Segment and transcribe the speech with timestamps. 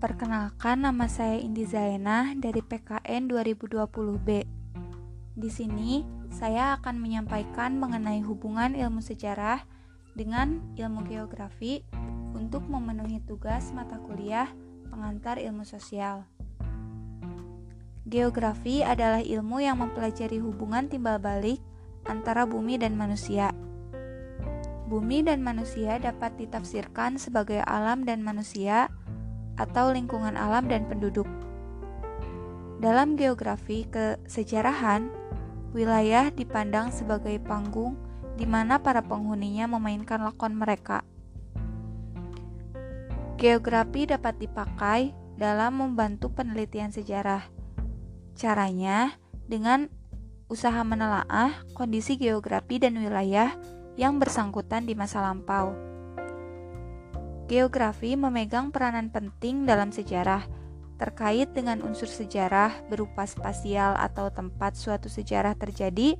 [0.00, 4.28] Perkenalkan nama saya Indi Zainah dari PKN 2020B.
[5.36, 9.60] Di sini saya akan menyampaikan mengenai hubungan ilmu sejarah
[10.16, 11.84] dengan ilmu geografi
[12.32, 14.48] untuk memenuhi tugas mata kuliah
[14.88, 16.24] pengantar ilmu sosial.
[18.08, 21.60] Geografi adalah ilmu yang mempelajari hubungan timbal balik
[22.08, 23.52] antara bumi dan manusia.
[24.88, 28.88] Bumi dan manusia dapat ditafsirkan sebagai alam dan manusia
[29.60, 31.28] atau lingkungan alam dan penduduk.
[32.80, 35.12] Dalam geografi kesejarahan,
[35.76, 38.00] wilayah dipandang sebagai panggung
[38.40, 41.04] di mana para penghuninya memainkan lakon mereka.
[43.36, 47.44] Geografi dapat dipakai dalam membantu penelitian sejarah.
[48.32, 49.92] Caranya dengan
[50.48, 53.52] usaha menelaah kondisi geografi dan wilayah
[54.00, 55.89] yang bersangkutan di masa lampau.
[57.50, 60.46] Geografi memegang peranan penting dalam sejarah
[61.02, 66.14] terkait dengan unsur sejarah berupa spasial atau tempat suatu sejarah terjadi.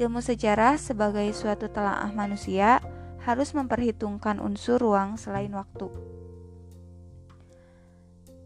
[0.00, 2.80] Ilmu sejarah sebagai suatu telaah manusia
[3.20, 5.92] harus memperhitungkan unsur ruang selain waktu.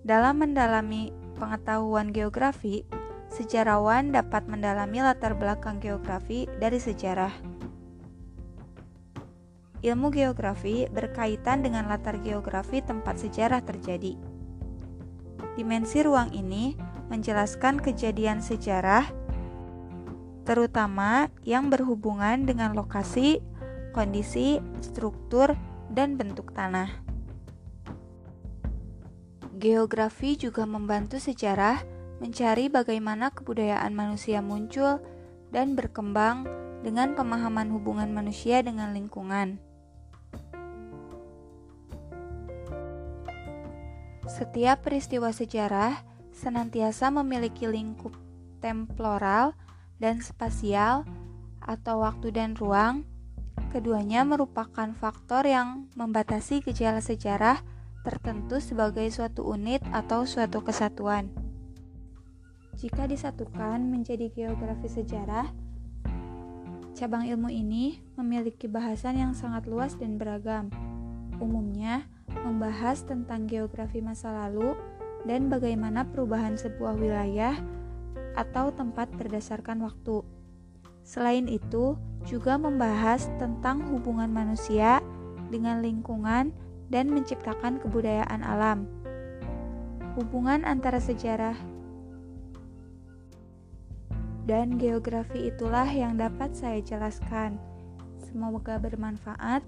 [0.02, 2.82] Dalam mendalami pengetahuan geografi,
[3.30, 7.55] sejarawan dapat mendalami latar belakang geografi dari sejarah.
[9.84, 14.16] Ilmu geografi berkaitan dengan latar geografi tempat sejarah terjadi.
[15.56, 16.76] Dimensi ruang ini
[17.08, 19.08] menjelaskan kejadian sejarah,
[20.44, 23.40] terutama yang berhubungan dengan lokasi,
[23.92, 25.56] kondisi, struktur,
[25.92, 26.92] dan bentuk tanah.
[29.56, 31.80] Geografi juga membantu sejarah
[32.20, 35.00] mencari bagaimana kebudayaan manusia muncul
[35.54, 36.46] dan berkembang
[36.82, 39.58] dengan pemahaman hubungan manusia dengan lingkungan.
[44.26, 46.02] Setiap peristiwa sejarah
[46.34, 48.12] senantiasa memiliki lingkup
[48.58, 49.54] temporal
[50.02, 51.06] dan spasial
[51.62, 53.06] atau waktu dan ruang.
[53.70, 57.60] Keduanya merupakan faktor yang membatasi gejala sejarah
[58.06, 61.45] tertentu sebagai suatu unit atau suatu kesatuan.
[62.76, 65.48] Jika disatukan menjadi geografi sejarah,
[66.92, 70.68] cabang ilmu ini memiliki bahasan yang sangat luas dan beragam.
[71.40, 72.04] Umumnya,
[72.44, 74.76] membahas tentang geografi masa lalu
[75.24, 77.56] dan bagaimana perubahan sebuah wilayah
[78.36, 80.20] atau tempat berdasarkan waktu.
[81.00, 81.96] Selain itu,
[82.28, 85.00] juga membahas tentang hubungan manusia
[85.48, 86.52] dengan lingkungan
[86.92, 88.84] dan menciptakan kebudayaan alam.
[90.12, 91.75] Hubungan antara sejarah
[94.46, 97.58] dan geografi itulah yang dapat saya jelaskan.
[98.22, 99.66] Semoga bermanfaat.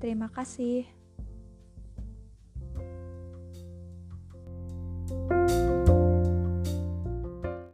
[0.00, 0.95] Terima kasih.